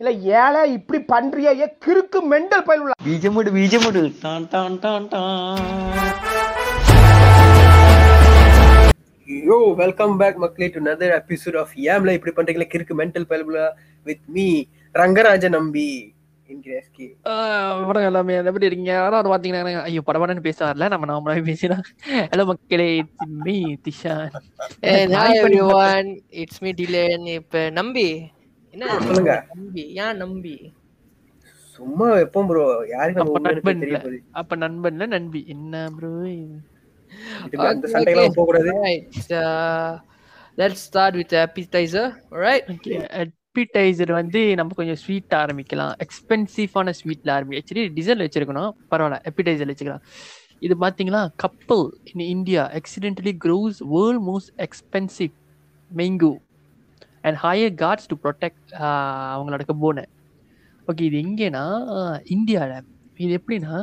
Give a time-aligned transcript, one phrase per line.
[0.00, 5.60] இல்ல ஏழை இப்படி பண்றிய ஏ கிறுக்கு மெண்டல் பயில் உள்ள பீஜமுடு பீஜமுடு டான் டான் டான் டான்.
[9.48, 13.46] யோ வெல்கம் பேக் மக்களே டு நதர் எபிசோட் ஆஃப் ஏம்ல இப்படி பண்றீங்களா கிறுக்கு mental file
[14.06, 14.48] with me
[14.94, 15.88] Rangaraja Nambi
[16.48, 20.88] வணக்கம் எல்லாமே எப்படி இருக்கீங்க யாராவது பாத்தீங்கன்னா ஐயோ படபாடன்னு பேச வரல.
[20.92, 21.76] நம்ம நாமளாவே பேசினா
[22.32, 23.54] ஹலோ மக்களே it's me
[23.86, 24.16] Disha.
[25.14, 26.10] Hi everyone
[26.42, 27.04] it's me delay
[27.40, 28.08] இப்ப நம்பி.
[28.74, 29.34] என்ன சொல்லுங்க.
[29.54, 29.82] நம்பி.
[30.04, 30.54] ஏன் நம்பி?
[31.76, 34.00] சும்மா எப்பவும் ப்ரோ யாருக்கு நம்ம நண்பன் தெரிய
[34.40, 35.40] அப்ப நண்பன்ல நண்பி.
[35.54, 39.06] என்ன ப்ரோ இதுக்கு அந்த சண்டைக்கெல்லாம் போக கூடாது Right.
[40.58, 42.04] Let's start with the appetizer.
[42.32, 42.66] Alright.
[43.22, 45.92] Appetizer வந்து நம்ம கொஞ்சம் ஸ்வீட் ஆரம்பிக்கலாம்.
[46.04, 47.82] எக்ஸ்பென்சிவான ஸ்வீட்ல ஆரம்பி ஆக்சுவலி
[48.24, 48.72] வச்சிருக்கணும்.
[48.90, 50.04] பரவாயில்ல அப்பிடைசர் வச்சுக்கலாம்.
[50.58, 51.28] இது பாத்தீங்களா?
[51.36, 55.32] Couple in India accidentally grows world most expensive
[55.90, 56.32] mango.
[57.24, 58.72] And hire guards to protect
[59.34, 60.04] அவங்களோட கப்போனை
[60.88, 61.64] ஓகே இது எங்கேனா
[62.28, 63.74] இந்தியாவில் இது எப்படின்னா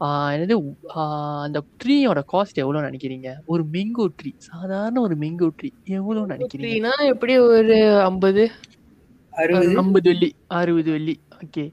[0.00, 0.54] ஆஹ் என்னது
[0.94, 3.28] ஆஹ் அந்த ட்ரீயோட காஸ்ட் எவ்வளோ நினைக்கிறீங்க?
[3.46, 6.90] ஒரு மெங்கோ ட்ரீ சாதாரண ஒரு மெங்கோ ட்ரீ எவ்வளோ நினைக்கிறீங்க?
[7.12, 8.44] எப்படி ஒரு ஐம்பது?
[9.82, 10.28] ஐம்பது வெள்ளி.
[10.58, 11.14] அறுபது வெள்ளி.
[11.38, 11.64] ஓகே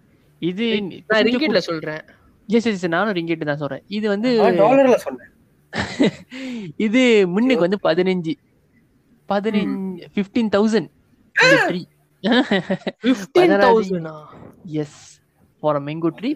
[0.41, 0.65] இது
[1.11, 2.01] நான் ரிங்கிட்ல சொல்றேன்.
[2.49, 3.83] எஸ் எஸ் நானும் ரிங்கெட் தான் சொல்றேன்.
[3.89, 5.31] இது வந்து டாலர்ல சொன்னேன்.
[6.85, 8.33] இது முன்னுக்கு வந்து பதினஞ்சு.
[9.29, 9.71] பதினஞ்சு
[10.13, 10.89] fifteen thousand
[11.35, 11.81] tree
[14.81, 14.97] yes
[15.63, 16.31] for mango tree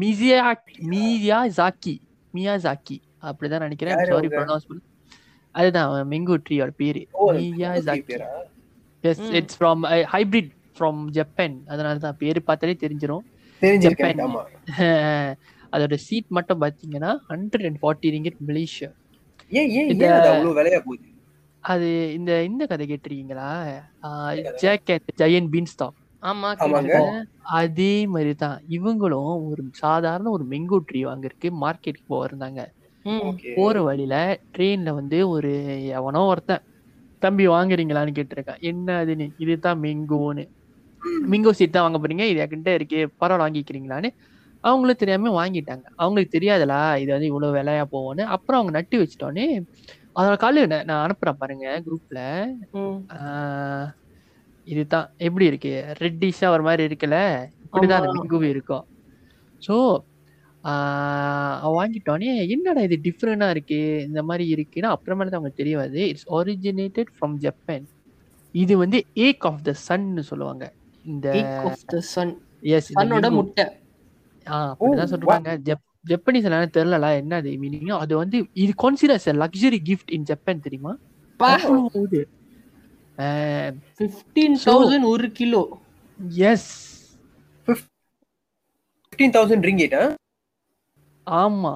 [0.00, 0.40] மிசியா
[0.92, 1.94] Miyazaki
[2.34, 3.98] Miyazaki அப்படிதான் நினைக்கிறேன்.
[4.10, 4.28] சாரி?
[4.36, 4.80] ப்ரொனவுன்ஸ் பண்ண
[5.54, 7.02] அதுதான் மேங்கோ ட்ரீயோட பேரு.
[7.56, 8.28] மியாசாக்கி பேரா?
[9.04, 9.22] Yes.
[9.38, 9.82] It's from
[10.14, 13.24] hybrid from Japan அதனால தான் பேரு பார்த்தாலே தெரிஞ்சிரும்.
[13.86, 14.20] ஜப்பான்.
[15.74, 18.88] அதோட சீட் மட்டும் பாத்தீங்கன்னா hundred and forty ringgit Malaysia
[19.52, 21.09] ஏன் ஏன் அவ்வளவு விலையா போகுது?
[21.64, 23.48] அது இந்த இந்த கதை கேட்டிருக்கீங்களா?
[24.62, 26.48] Jack and giant beanstalk ஆமா.
[27.58, 32.60] அதே மாதிரி தான் இவங்களும் ஒரு சாதாரண ஒரு மெங்கோ ட்ரீ வாங்குறதுக்கு மார்க்கெட்டுக்கு போயிருந்தாங்க.
[33.04, 33.20] ம்.
[33.28, 33.50] ஓகே.
[33.56, 34.16] போற வழியில
[34.54, 35.50] ட்ரெயின்ல வந்து ஒரு
[35.98, 36.64] எவனோ ஒருத்தன்
[37.22, 38.60] தம்பி வாங்குறீங்களான்னு கேட்டிருக்கான்.
[38.70, 39.28] என்ன அதுன்னு?
[39.38, 40.44] இதுதான் மெங்கோன்னு
[41.26, 42.24] மிங்கோ சீட் தான் வாங்க போறீங்க.
[42.32, 43.00] இது என்கிட்ட இருக்கு.
[43.20, 44.10] பரவாயில்ல வாங்கிக்கிறீங்களான்னு.
[44.64, 45.86] அவங்களும் தெரியாம வாங்கிட்டாங்க.
[45.98, 48.24] அவங்களுக்கு தெரியாதுலா இது வந்து இவ்வளவு விலையா போகும்னு.
[48.34, 49.46] அப்புறம் அவங்க நட்டு வச்சிட்டோன்னே
[50.16, 52.20] அதோட காலு நான் நான் அனுப்புறேன் பாருங்க குரூப்ல.
[54.66, 55.08] இதுதான்.
[55.26, 55.72] எப்படி இருக்கு?
[56.00, 57.18] ரெட்டிஷா ஒரு மாதிரி இருக்குல்ல?
[57.64, 58.16] இப்படிதான் அந்த ஆமா.
[58.18, 58.84] மிங்குவி இருக்கும்.
[59.62, 59.74] ஸோ
[61.76, 63.78] வாங்கிட்டோன்னே என்னடா இது டிஃப்ரெண்டா இருக்கு?
[64.08, 67.86] இந்த மாதிரி இருக்குன்னா அப்புறமேல தான் அவங்களுக்கு தெரிய வருது இட்ஸ் ஒரிஜினேட்டட் ஃப்ரம் ஜப்பான்
[68.54, 70.64] இது வந்து ஏக் ஆஃப் த சன்னு சொல்லுவாங்க.
[71.04, 71.26] இந்த
[72.10, 72.28] sun.
[72.70, 73.66] எஸ் சன்னோட முட்டை.
[74.46, 75.50] ஆ அப்படிதான் சொல்றாங்க.
[75.68, 77.50] ஜப் ஜப்பனீஸ் எல்லாம் தெரியல என்ன அது?
[77.62, 80.92] மீனிங் அது வந்து இது considers luxury gift in Japan தெரியுமா?
[83.98, 85.62] ஃபிஃப்டீன் தௌசண்ட் ஒரு கிலோ.
[86.44, 86.70] எஸ்
[87.68, 90.02] ஃபிஃப்டீன் தௌசண்ட் ரிங்கிட்டா
[91.26, 91.74] ஆமா.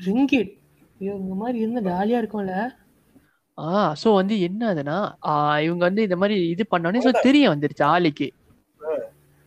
[0.00, 0.52] ரிங்கிட்
[1.00, 2.54] இந்த மாதிரி இருந்தா ஜாலியா இருக்கும்ல.
[3.58, 3.68] ஆ
[4.02, 4.92] சோ வந்து என்ன
[5.26, 8.28] ஆ, இவங்க வந்து இந்த மாதிரி இது பண்ணோடனே சோ தெரிய வந்துருச்சு ஆளுக்கு.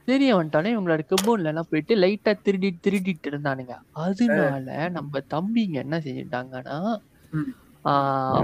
[0.10, 3.74] தெரிய வந்துட்டானே இவங்களோட கபோன்ல எல்லாம் போயிட்டு லைட்டா திருடி திருடிட்டு இருந்தானுங்க.
[4.04, 6.78] அதனால நம்ம தம்பிங்க என்ன செஞ்சுட்டாங்கன்னா
[7.34, 7.50] ம்.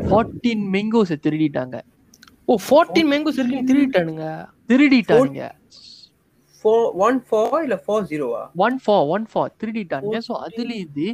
[0.06, 1.78] ஃபார்ட்டீன் மெங்கோஸ் திருடிட்டாங்க.
[2.48, 4.26] ஓ ஃபோர்டீன் மேங்கோஸ் இருக்கு திருடிட்டானுங்க?
[4.70, 5.44] திருடிட்டானுங்க.
[7.06, 10.20] ஒன் ஃபோர் இல்ல ஃபோர் ஜீரோவா ஒன் ஃபார் ஒன் ஃபார் திருடிட்டானுங்க.
[10.28, 11.08] ஸோ அதுல இருந்து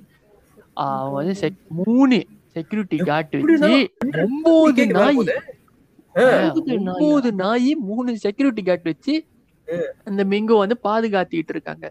[0.77, 2.17] ஆ, அவன் வந்து மூணு
[2.55, 3.73] செக்யூரிட்டி கார்டு வச்சு
[4.21, 5.33] ஒன்பது நாயா?
[6.75, 9.13] ஒன்பது நாய் மூணு செக்யூரிட்டி கார்டு வச்சு
[10.09, 11.85] அந்த மெங்கோ வந்து பாதுகாத்திட்டு இருக்காங்க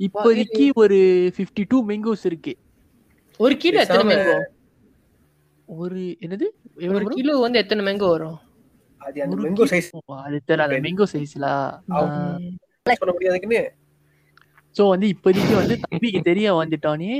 [0.00, 0.98] இப்போதைக்கு ஒரு
[1.38, 2.52] 52 டூ மெங்கோஸ் இருக்கு.
[3.40, 4.36] ஒரு கிலோ எத்தனை மேங்கோ
[5.68, 6.46] ஒரு என்னது?
[6.92, 7.14] ஒரு?
[7.16, 8.38] கிலோ வந்து எத்தனை மேங்கோ வரும்?
[9.00, 9.90] அது அந்த மெங்கோ சைஸ்
[10.22, 11.46] அது தெரியல அந்த மெங்கோ சைஸ்ல
[13.02, 13.62] பண்ண முடியாதுக்குன்னு.
[14.76, 17.12] சோ வந்து இப்போதைக்கு வந்து தம்பிக்கு தெரிய வந்துட்டானே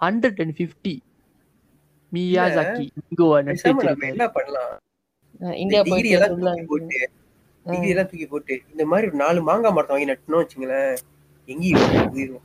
[0.00, 0.94] hundred and fifty
[2.12, 4.74] Miyazaki mango என்ன பண்ணலாம்?
[5.62, 7.08] இந்தியா போயிட்டு
[7.66, 10.92] டிகிரி எல்லாம் தூக்கி போட்டு இந்த மாதிரி ஒரு நாலு மாங்காய் மரத்தை வாங்கி நட்டுனோம் வச்சுங்களேன்
[11.48, 12.44] எங்கேயும் போயிரும்.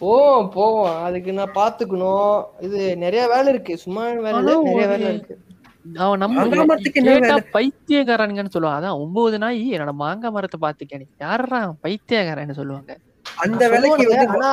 [0.00, 0.92] போவோம் போவோம்.
[1.06, 2.36] அதுக்கு நான் பாத்துக்கணும்.
[2.66, 3.74] இது நிறைய வேலை இருக்கு.
[3.84, 5.34] சும்மா வேலை இல்ல நிறைய வேலை இருக்கு.
[6.02, 7.36] அவன் நம்ம கேட்டா?
[7.56, 12.92] பைத்தியக்காரனுங்கன்னு சொல்லுவான் அதான் ஒன்பது நாய் என்னோட மாங்காய் மரத்தை பாத்துக்கேன் யாரா பைத்தியக்காரன்னு சொல்லுவாங்க.
[13.44, 14.50] அந்த விலைக்கு ஆனா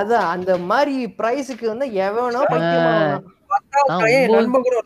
[0.00, 2.94] அதான் அந்த மாதிரி பிரைஸுக்கு வந்து எவனோ பைத்தியமா
[4.32, 4.76] நண்பன் கூட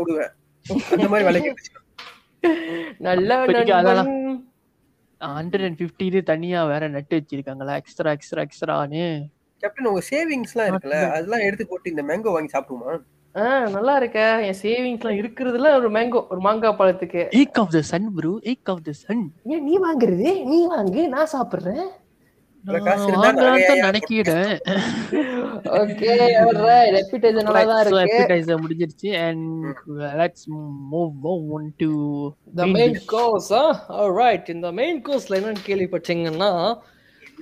[0.00, 0.32] விடுவேன்.
[0.94, 1.52] அந்த மாதிரி விலைக்கு.
[3.00, 3.30] நல்ல.
[5.20, 9.04] ஹண்ட்ரட் அண்ட் ஃபிஃப்டி இது தனியா வேற நட்டு வச்சிருக்காங்களா எக்ஸ்ட்ரா எக்ஸ்ட்ரா எக்ஸ்ட்ரான்னு
[9.62, 12.90] கேப்டன் உங்க சேவிங்ஸ் எல்லாம் இருக்குல்ல அதெல்லாம் எடுத்து போட்டு இந்த மேங்கோ வாங்கி சாப்பிடுமா
[13.34, 14.18] ஆஹ் நல்லா இருக்க.
[14.40, 17.22] என் சேவிங்ஸ்லாம் இருக்கிறதுல ஒரு மேங்கோ ஒரு மாங்காய் பழத்துக்கு.
[17.32, 20.28] Egg of the sun bro egg of the sun ஏன் நீ வாங்குறது?
[20.44, 21.84] நீ வாங்கு நான் சாப்பிடுறேன்.
[28.62, 29.08] முடிஞ்சிருச்சு.
[29.28, 29.64] And
[30.20, 30.42] let's
[30.94, 31.90] move on to
[32.56, 32.98] the main main.
[33.06, 33.52] Course
[34.20, 36.78] right இந்த மெயின் கோர்ஸ்ல என்னன்னு கேள்விப்பட்டீங்கன்னா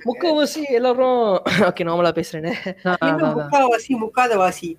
[0.05, 1.21] முக்கவாசி எல்லாரும்
[1.69, 2.53] ஓகே நார்மலா பேசுறேனே.
[3.01, 4.77] முக்காவாசி முக்காத வாசி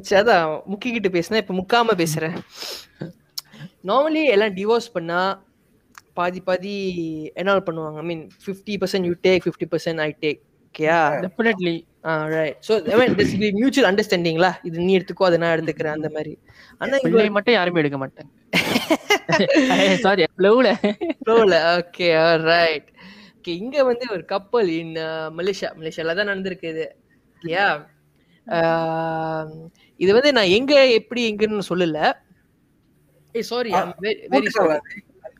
[0.00, 2.36] சரி, அதான் முக்கிக்கிட்டு பேசுனேன் இப்ப முக்காம பேசுறேன்.
[3.84, 5.44] நார்மலி எல்லாம் டிவோர்ஸ் பண்ணா
[6.18, 6.74] பாதி பாதி
[7.40, 7.98] என்ன பண்ணுவாங்க.
[8.02, 9.14] I mean fifty percent you?
[9.26, 11.76] Take fifty percent I take ஓகேயா Definitely.
[12.32, 12.72] ரைட் ஸோ
[13.60, 16.32] மியூச்சுவல் அண்டர்ஸ்டாண்டிங்லா இது நீ எடுத்துக்கோ அதை நான் எடுத்துக்கிறேன் அந்த மாதிரி.
[16.80, 18.30] ஆனா இங்க மட்டும் யாருமே எடுக்க மாட்டாங்க.
[20.04, 20.68] சாரி ஃப்ளோல
[21.20, 22.08] ஃப்ளோல ஓகே
[22.50, 22.88] ரைட்
[23.38, 24.94] ஓகே இங்க வந்து ஒரு கப்பல் இன்
[25.38, 26.86] மலேசியா மலேசியால தான் நடந்திருக்கு இது
[27.36, 27.66] ஓகேயா
[30.00, 31.98] இது வந்து நான் எங்க எப்படி எங்கன்னு சொல்லல.
[33.34, 33.70] ஏய் சாரி
[34.34, 34.78] வெரி சாரி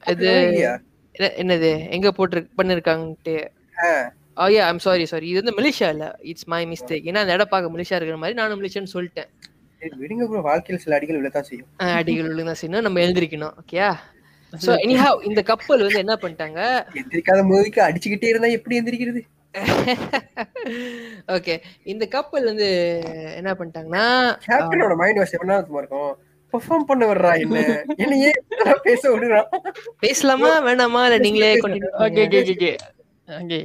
[0.02, 0.30] இது
[1.14, 1.70] என்ன- என்னது?
[1.90, 3.36] எங்க போட்டு பண்ணிருக்காங்கட்டு
[4.36, 6.06] oh yeah I'm sorry sorry இது வந்து மலேசியா இல்ல.
[6.30, 9.30] இட்ஸ் மை மிஸ்டேக் ஏன்னா அந்த இடம் பார்க்க மலேசியா இருக்கிற மாதிரி நானும் மலேசியான்னு சொல்லிட்டேன்.
[9.98, 11.68] விடுங்க ப்ரோ வாழ்க்கையில் சில அடிகள் விழத்தான் செய்யும்.
[11.94, 12.84] அடிகள் ஒழுங்கா செய்யணும்.
[12.86, 13.54] நம்ம எழுந்திருக்கணும்.
[13.62, 13.88] ஓகேயா
[14.52, 16.60] சோ எனிஹாவ் இந்த கப்பல் வந்து என்ன பண்ணிட்டாங்க?
[16.98, 19.22] எந்திரிக்காத மூவிக்கு அடிச்சுக்கிட்டே இருந்தா எப்படி எந்திரிக்கிறது
[21.34, 21.54] ஓகே
[21.92, 22.68] இந்த கப்பல் வந்து
[23.36, 24.04] என்ன பண்ணிட்டாங்கன்னா
[24.46, 26.12] கேப்டனோட மைண்ட் வாஷ் என்ன இருக்கும்.
[26.52, 27.58] பெர்ஃபார்ம் பண்ண வர்றா என்ன?
[28.02, 29.48] என்ன ஏன் இதெல்லாம் பேச விடுறான்
[30.04, 30.50] பேசலாமா?
[30.66, 31.00] வேணாமா?
[31.08, 31.80] இல்ல நீங்களே ஓகே
[32.26, 32.70] ஓகே ஓகே
[33.40, 33.60] ஓகே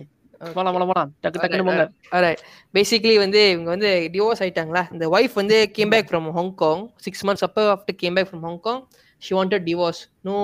[0.55, 1.09] போலாம் போலாம் போலாம்.
[1.23, 1.83] டக்கு போங்க.
[2.15, 2.39] ஆல்ரைட்
[2.73, 4.83] பேசிக்கலி வந்து இவங்க வந்து டிவோர்ஸ் ஆயிட்டாங்களா?
[4.93, 8.81] இந்த ஒய்ஃப் வந்து came back from Hong Kong six months அப்போ after came back from Hong Kong
[9.21, 10.35] she wanted divorce no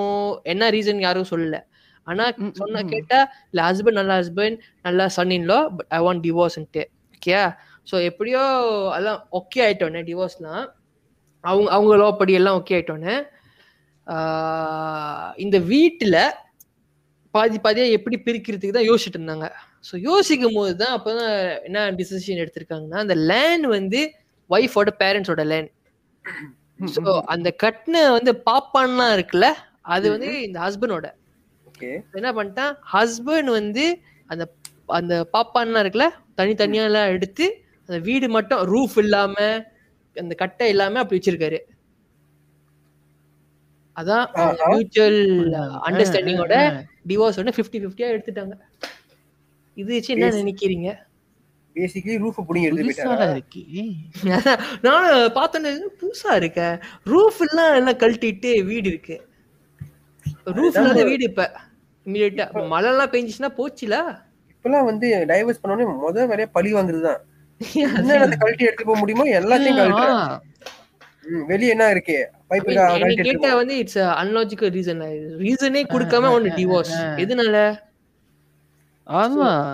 [0.54, 1.60] என்ன ரீசன் யாரும் சொல்லல.
[2.08, 2.26] ஆனா
[2.60, 2.82] சொன்ன.
[2.92, 3.20] கேட்டா
[3.50, 6.84] இல்ல ஹஸ்பண்ட் நல்ல ஹஸ்பண்ட் நல்ல son in law but I want டிவோர்ஸ்ன்ட்டு
[7.16, 7.40] okay
[7.88, 8.44] so எப்படியோ
[8.98, 10.66] எல்லாம் ஓகே ஆயிட்டோன்னே டிவோர்ஸ்லாம்
[11.50, 13.16] அவங்க அவங்க லோ படி எல்லாம் ஓகே ஆயிட்டோன்னே.
[15.44, 16.18] இந்த வீட்டுல
[17.34, 19.48] பாதி பாதியா எப்படி பிரிக்கிறதுக்கு தான் யோசிச்சுட்டு இருந்தாங்க.
[19.88, 21.34] ஸோ யோசிக்கும் போது தான் அப்போதான்
[21.68, 24.00] என்ன டிசிஷன் எடுத்திருக்காங்கன்னா அந்த லேண்ட் வந்து
[24.50, 25.72] ஒய்ஃபோட பேரண்ட்ஸோட லேண்ட்
[26.96, 27.04] ஸோ
[27.34, 29.48] அந்த கட்டின வந்து பாப்பான்லாம் இருக்குல்ல
[29.94, 31.08] அது வந்து இந்த ஹஸ்பண்டோட
[31.68, 31.90] ஓகே
[32.20, 32.74] என்ன பண்ணிட்டான்?
[32.94, 33.86] ஹஸ்பண்ட் வந்து
[34.30, 34.44] அந்த
[34.98, 36.08] அந்த பாப்பான்லாம் இருக்குல்ல
[36.40, 37.46] தனித்தனியா எல்லாம் எடுத்து
[37.90, 39.36] அந்த வீடு மட்டும் ரூஃப் இல்லாம
[40.18, 41.60] அந்த கட்டை இல்லாம அப்படி வச்சிருக்காரு.
[43.96, 44.26] அதான்.
[44.70, 45.20] மியூச்சுவல்
[45.88, 46.56] அண்டர்ஸ்டாண்டிங்கோட
[47.08, 48.56] டிவோர்ஸ் வந்து ஃபிஃப்டி ஃபிஃப்டியா எடுத்துட்டாங்க.
[49.78, 50.30] இது வச்சு என்ன.
[50.42, 50.90] நினைக்கிறீங்க?
[51.76, 53.04] பேசிக்கலி ரூஃப் புடிங்க எடுத்து
[54.82, 56.62] நானும் பார்த்தோன்னே இது புதுசா இருக்க.
[57.06, 59.18] ரூஃப் எல்லாம் எல்லாம் கழட்டிட்டு வீடு இருக்கு.
[60.58, 61.44] ரூஃப் இல்லாத வீடு இப்ப.
[62.06, 63.96] இமீடியட்டா மழை எல்லாம் பெஞ்சிச்சுன்னா போச்சுல?
[64.52, 67.22] இப்பெல்லாம் வந்து டைவர்ஸ் பண்ணோடனே முத வேலையா பழி வாங்குறதுதான்.
[67.84, 70.26] என்னென்ன கழட்டி எடுத்து போக முடியுமோ எல்லாத்தையும் கழட்டுறேன்
[71.48, 72.18] வெளிய என்ன இருக்கு?
[73.24, 75.02] கேட்டா வந்து இட்ஸ் அன்லாஜிக்கல் ரீசன்
[75.40, 76.94] ரீசனே கொடுக்காம ஒன்னு டிவோர்ஸ்
[77.24, 77.56] எதனால?
[79.08, 79.66] அதான்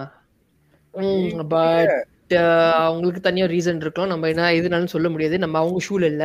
[1.54, 2.34] பட்
[2.80, 4.12] அவங்களுக்கு தனியா ரீசன் இருக்கலாம்.
[4.14, 5.38] நம்ம என்ன எதுனாலும் சொல்ல முடியாது.
[5.40, 6.24] நம்ம அவங்க ஷூல இல்ல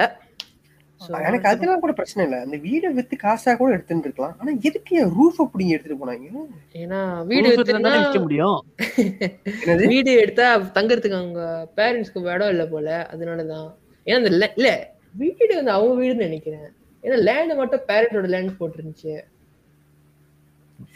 [1.28, 2.40] எனக்கு அதெல்லாம் கூட பிரச்சனை இல்ல.
[2.40, 4.34] அந்த வீடை வித்து காசா கூட எடுத்துட்டு இருக்கலாம்.
[4.40, 6.26] ஆனா எதுக்கு ரூஃப் புடிங்க எடுத்துட்டு போனாங்க
[6.74, 8.58] ஏன்னா வீடு இருந்தா விக்க முடியும்.
[9.62, 9.84] என்னது?
[9.86, 11.42] வீடு எடுத்தா தங்கறதுக்கு அவங்க
[11.76, 12.88] பேரண்ட்ஸ்க்கு இடம் இல்ல போல.
[13.12, 13.68] அதனாலதான்.
[14.06, 14.70] ஏன்னா அந்த இல்ல
[15.14, 16.68] வீடு வந்து அவங்க வீடுன்னு நினைக்கிறேன்.
[17.04, 19.14] ஏன்னா லேண்ட் மட்டும் பேரண்டோட லேண்ட் போட்டுருந்துச்சு.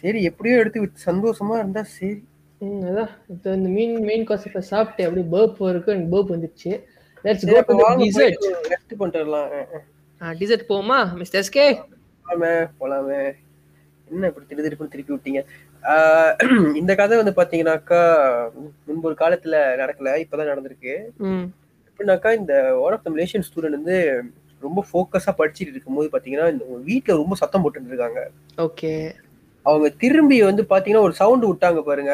[0.02, 2.16] சரி எப்படியோ எடுத்து வித்து சந்தோஷமா இருந்தா சரி.
[2.60, 3.10] ம், அதான்.
[3.28, 6.72] இப்போ இந்த மீன் மெயின் காசு இப்போ சாப்பிட்டு அப்படியே பேர்ப் இருக்கு எனக்கு பேர்ப் வந்துருச்சு.
[7.24, 8.44] Let's go to dessert
[9.52, 9.66] ah,
[10.20, 10.34] ah.
[10.36, 11.66] Dessert போமா மிஸ்டர் எஸ்கே
[12.24, 12.50] போலாமே
[12.80, 13.20] போலாமே.
[14.08, 15.40] என்ன இப்படி திரு திருப்பி திருப்பி விட்டீங்க?
[16.80, 18.00] இந்த கதை வந்து பாத்தீங்கன்னாக்கா
[18.86, 20.92] முன்பு ஒரு காலத்துல நடக்கல இப்பதான் நடந்திருக்கு.
[21.88, 23.96] எப்படின்னாக்கா இந்த one of the Malaysian student வந்து
[24.62, 28.20] ரொம்ப ஃபோக்கஸா படிச்சுட்டு இருக்கும்போது பாத்தீங்கன்னா இந்த வீட்டுல ரொம்ப சத்தம் போட்டுட்டு இருக்காங்க
[28.58, 28.92] ஓகே.
[29.66, 32.12] அவங்க திரும்பி வந்து பாத்தீங்கன்னா ஒரு சவுண்ட் விட்டாங்க பாருங்க.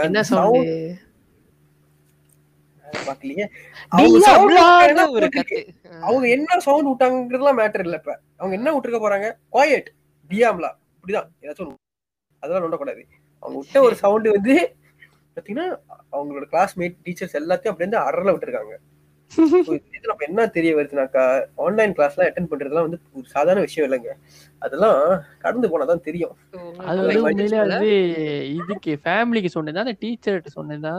[3.07, 3.47] பாக்கலையே?
[6.01, 8.21] அவங்க என்ன சவுண்ட் விட்டாங்கிறதுலாம் மேட்டர் இல்ல இப்ப.
[8.37, 9.29] அவங்க என்ன விட்டுருக்க போறாங்க?
[9.53, 9.89] குவாய்ட்
[10.31, 11.75] டியாம்லா இப்படிதான் ஏதாச்சும்.
[12.43, 13.03] அதெல்லாம் நோண்டக்கூடாது.
[13.39, 14.77] அவங்க விட்ட ஒரு சவுண்ட் வந்து
[15.37, 15.67] பாத்தீங்கன்னா
[16.13, 18.75] அவங்களோட கிளாஸ்மேட் டீச்சர்ஸ் எல்லாத்தையும் அப்படி வந்து அரல விட்டுருக்காங்க.
[19.33, 21.23] இதுல நம்ம என்ன தெரிய வருதுனாக்கா
[21.65, 24.13] ஆன்லைன் கிளாஸ்லாம் அட்டன் பண்றதுலாம் வந்து ஒரு சாதாரண விஷயம் இல்லைங்க.
[24.63, 25.01] அதெல்லாம்
[25.45, 26.35] கடந்து போனாதான் தெரியும்.
[26.87, 27.91] அது வந்து Like உண்மையிலே வந்து
[28.59, 30.95] இதுக்கு ஃபேமிலிக்கு சொன்னதா அந்த டீச்சர்கிட்ட சொன்னதா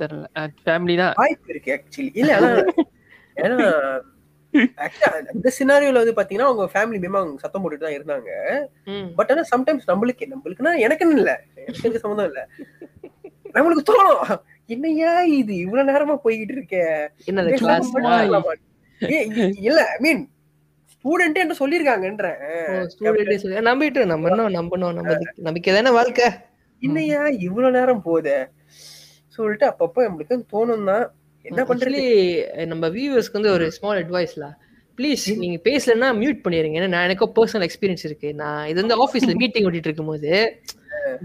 [0.00, 0.26] தெரியல.
[0.64, 1.14] ஃபேமிலி தான்.
[1.22, 2.50] வாய்ப்பு இருக்கு ஆக்சுவலி இல்ல ஆனா
[3.36, 3.58] ஏன்னா
[5.34, 8.30] இந்த சினாரியோல வந்து பாத்தீங்கன்னா அவங்க ஃபேமிலி மேமா அவங்க சத்தம் போட்டுட்டு தான் இருந்தாங்க.
[9.18, 11.32] பட் ஆனா சம்டைம்ஸ் நம்மளுக்கு நம்மளுக்குன்னா எனக்குன்னு இல்ல.
[11.78, 12.42] எனக்கு சம்மந்தம் இல்ல.
[13.56, 14.22] நம்மளுக்கு தோணும்.
[14.68, 15.10] என்னையா
[15.40, 15.52] இது?
[15.64, 16.82] இவ்வளவு நேரமா போய்கிட்டு இருக்கே.
[17.28, 17.44] என்ன
[19.68, 20.22] இல்ல ஐ மீன்
[20.92, 22.38] ஸ்டூடெண்டே என்ன சொல்லிருக்காங்கன்றேன்
[22.92, 24.54] ஸ்டூடெண்ட் சொல்லி நம்பிட்டு நம்பணும்
[24.98, 25.16] நம்ம
[25.48, 26.28] நம்பிக்கை தானே வாழ்க்கை?
[26.82, 28.38] என்னையா இவ்வளவு நேரம் போகுதே?
[29.36, 31.04] சொல்லிட்டு அப்பப்போ நம்மளுக்கு தோணும் தான்
[31.44, 32.02] என்ன பண்றது?
[32.72, 34.46] நம்ம வியூவர்ஸ்க்கு வந்து ஒரு ஸ்மால் அட்வைஸ்ல
[34.98, 36.78] ப்ளீஸ் நீங்க பேசலன்னா மியூட் பண்ணிருங்க.
[36.80, 38.28] ஏன்னா நான் எனக்கும் பர்சனல் எக்ஸ்பீரியன்ஸ் இருக்கு.
[38.42, 40.32] நான் இது வந்து ஆஃபீஸ்ல மீட்டிங் ஓட்டிட்டு இருக்கும்போது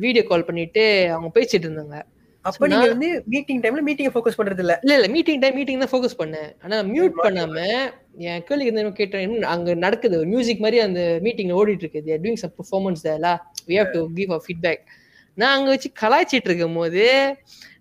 [0.04, 0.84] வீடியோ கால் பண்ணிட்டு
[1.14, 1.98] அவங்க பேசிட்டு இருந்தாங்க.
[2.46, 5.92] அப்ப நீங்க வந்து மீட்டிங் டைம்ல மீட்டிங் ஃபோக்கஸ் பண்றது இல்ல இல்ல இல்ல மீட்டிங் டைம் மீட்டிங் தான்
[5.92, 6.50] ஃபோக்கஸ் பண்ணேன்.
[6.64, 7.56] ஆனா மியூட் பண்ணாம
[8.24, 10.18] என் கேள்வி என்ன கேட்டேன் அங்க நடக்குது?
[10.32, 13.30] மியூசிக் மாதிரி அந்த மீட்டிங்ல ஓடிட்டு இருக்கு தேர் டூயிங் சம் பெர்ஃபார்மன்ஸ் தேர்ல
[13.70, 14.84] we have to give a feedback
[15.38, 17.06] நான் அங்க வச்சு கலாய்ச்சிட்டு இருக்கும் போது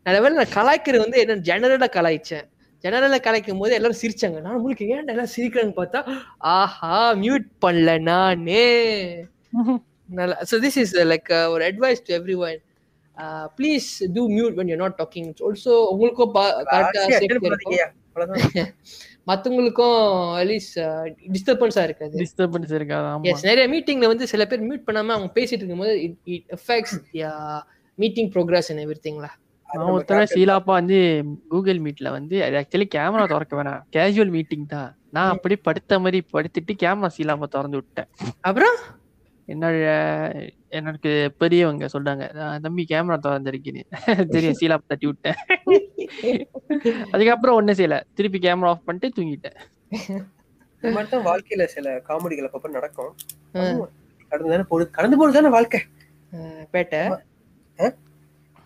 [0.06, 2.46] நல்ல நான் கலாய்க்கிறது வந்து என்ன ஜெனரலா கலாய்ச்சேன்.
[2.84, 4.38] ஜெனரலா கலாய்க்கும் போது எல்லாரும் சிரிச்சாங்க.
[4.44, 6.00] நான் உங்களுக்கு ஏன்டா எல்லாம் சிரிக்கிறாங்க பார்த்தா?
[6.54, 8.64] ஆஹா மியூட் பண்ணல நானே.
[10.18, 12.58] நல்லா ஸோ திஸ் இஸ் லைக் ஒரு advice to everyone
[13.58, 15.26] please do mute when you're not talking.
[15.46, 17.46] Also உங்களுக்கும் கரெக்டா ஆசையா attend சேஃப்டி இருக்கும்.
[17.46, 17.88] பண்ணாதீங்கய்யா.
[18.08, 18.70] அவ்வளவுதான்.
[19.30, 19.98] மத்தவங்களுக்கும்
[20.38, 20.78] அட்லீஸ்ட்
[21.34, 22.14] டிஸ்டர்பன்ஸா இருக்காது.
[22.22, 23.24] டிஸ்டர்பன்ஸ் இருக்காது ஆமா.
[23.24, 26.96] எஸ் நிறைய மீட்டிங்ல வந்து சில பேர் மியூட் பண்ணாம அவங்க பேசிட்டு இருக்கும்போது இட் எஃபெக்ட்ஸ்
[27.98, 28.70] மீட்டிங் ப்ரோக்ரஸ்
[29.06, 29.28] திங்ல
[29.68, 30.32] அது நான் காட்டுறது.
[30.32, 30.96] ஷீலாப்பா வந்து
[31.48, 33.82] கூகுள் மீட்ல வந்து அது ஆக்சுவலி கேமரா திறக்க வேணாம்.
[33.96, 34.90] கேஷுவல் மீட்டிங் தான்.
[35.10, 38.08] நான் அப்படி படுத்த மாதிரி படுத்துட்டு கேமரா ஷீலாப்பா திறந்து விட்டேன்.
[38.40, 38.76] அப்புறம்?
[39.52, 39.76] என்னோட
[40.70, 43.80] எனக்கு பெரியவங்க சொல்றாங்க "ஆ, தம்பி கேமரா திறந்திருக்கீங்க
[44.34, 45.38] தெரியும் சீலாப்பா தட்டி விட்டேன்.
[47.14, 47.98] அதுக்கப்புறம் ஒண்ணும் செய்யல.
[48.14, 49.58] திருப்பி கேமரா ஆஃப் பண்ணிட்டு தூங்கிட்டேன்.
[51.08, 53.12] தான் வாழ்க்கையில சில காமெடிகள் அப்பப்ப நடக்கும்.
[54.32, 54.86] கடந்து தானே போகுது.
[54.90, 55.80] கடந்து போகுது தானே வாழ்க்கை?
[56.72, 57.00] பேட்டை.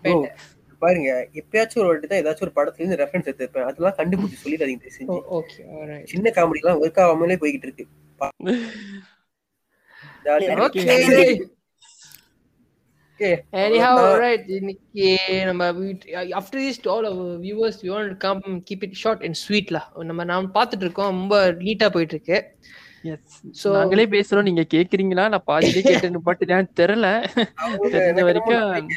[0.04, 0.12] Bro,
[0.82, 3.66] பாருங்க எப்பயாச்சும் ஒரு வாட்டி தான் ஏதாச்சும் ஒரு படத்துல இருந்து ரெஃபரன்ஸ் எடுத்திருப்பேன்.
[3.68, 5.18] அதெல்லாம் கண்டுபிடிச்சு சொல்லிடாதீங்க தயவு செஞ்சு.
[5.36, 7.84] ஓகே ஆல்ரைட் சின்ன காமெடி எல்லாம் ஒர்க் ஆகாமலே போய்கிட்டு இருக்கு
[8.20, 9.04] பா- ஜாலியா இருக்கு.
[10.02, 10.15] Okay
[13.20, 13.42] Okay.
[13.52, 14.20] anyhow அவ்வளவுதான்.
[14.20, 15.72] right இன்னைக்கு நம்ம
[16.38, 18.40] after this to all our viewers we want to come
[18.70, 20.04] keep it short and sweet lah.
[20.04, 21.06] நம்ம நாம் பார்த்துட்டு இருக்கோம்.
[21.06, 22.54] ரொம்ப நீட்டா போயிட்டு இருக்கு
[23.50, 24.42] So- நாங்களே பேசுறோம்.
[24.42, 25.28] நீங்க கேக்குறீங்களா?
[25.28, 27.24] நான் பாதியிலே கேட்டேன்னு பட்டு ஏன் தெரியல.
[27.82, 28.88] தெரிஞ்ச வரைக்கும்.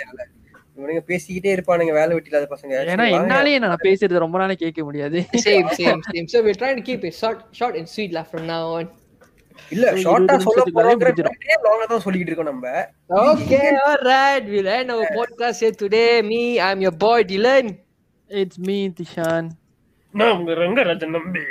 [0.78, 3.12] இவனுங்க பேசிக்கிட்டே இருப்பானுங்க வேலை வெட்டி இல்லாத பசங்க ஏன்னா.
[3.12, 5.26] என்னாலே நான் பேசுறது ரொம்ப நாளே கேட்க முடியாது.
[5.38, 6.26] Same same.
[6.26, 8.99] So we're trying to keep it short short and sweet lah from now on.
[9.76, 11.38] இல்ல ஷார்ட்டா சொல்ல முடிஞ்சிடும்.
[11.66, 12.66] லாங்கா தான் சொல்லிக்கிட்டு இருக்கோம் நம்ம.
[13.26, 16.12] Okay all right we'll end our podcast here today.
[16.32, 17.68] Me i'm your boy dylan.
[18.30, 19.48] It's me Dishan
[20.14, 21.46] நான் உங்க ரங்கராஜன் நம்பி.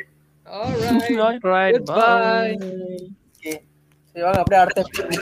[0.47, 0.75] All
[1.23, 2.53] right right Goodbye.
[4.15, 4.83] சரி வாங்க அப்படியே அடுத்த